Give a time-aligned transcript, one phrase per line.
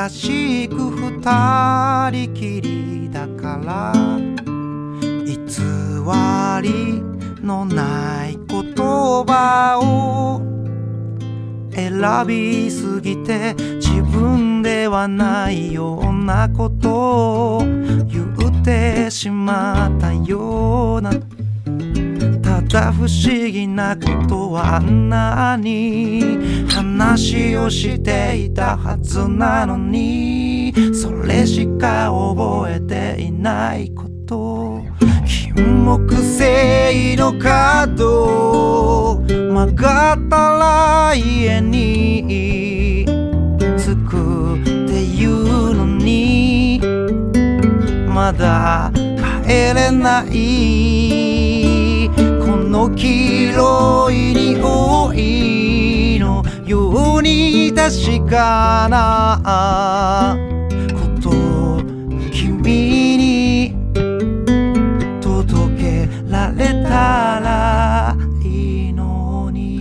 [0.00, 3.92] らしく二人きりだから
[5.26, 5.34] 偽
[6.62, 7.02] り
[7.44, 10.40] のない言葉を
[11.74, 19.79] 選びすぎて自分ではないようなことを言ってしまう。
[23.00, 34.82] 不思議なことはあんなに話をしていたはずなのにそれしか覚えていないこと。
[35.24, 43.06] 金木犀の角曲がったら家に
[43.78, 46.82] 着くっていうのに
[48.06, 48.92] まだ
[49.42, 50.99] 帰れない。
[52.70, 60.36] の黄色い匂いのように確かな
[60.94, 61.82] ことを
[62.32, 63.74] 君に
[65.20, 69.80] 届けられたらいいのに。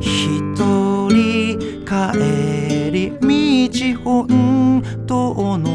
[0.00, 0.28] 一
[1.08, 1.90] 人帰
[2.92, 5.69] り道本当の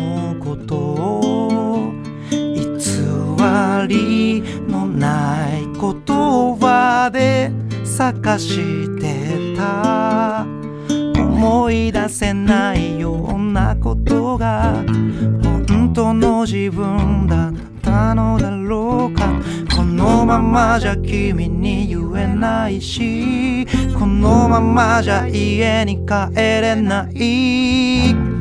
[4.67, 5.71] のない言
[6.57, 7.51] 葉で
[7.83, 10.45] 探してた。
[11.17, 14.83] 思い出せないようなことが
[15.43, 19.29] 本当の自分だったのだろうか。
[19.75, 28.34] このままじゃ君に言えないしこのままじゃ家に帰れない。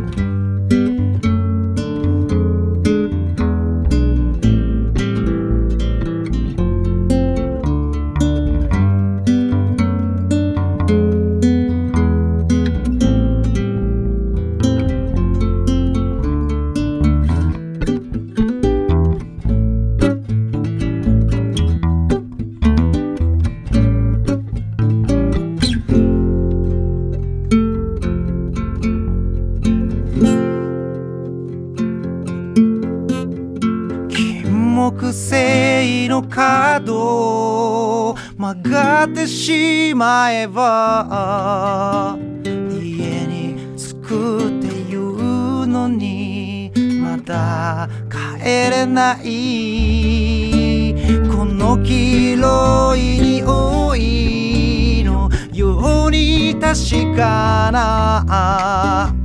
[34.90, 50.94] 木犀の角曲がってしまえば家に着くっていうのにまだ帰れない。
[51.34, 53.00] この黄色い
[53.40, 59.23] 匂いのように確かな。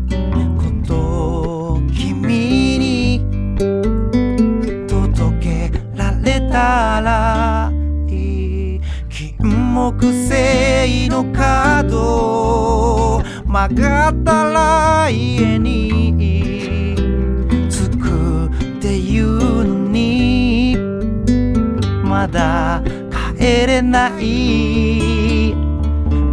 [6.60, 7.72] られたら
[8.08, 16.96] いい金木犀の角曲がったら家に
[17.70, 19.26] 着くっていう
[19.66, 20.78] のに。
[22.04, 22.84] まだ
[23.38, 25.54] 帰れない。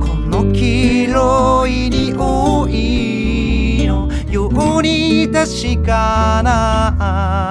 [0.00, 7.45] この黄色い匂いのように確かな。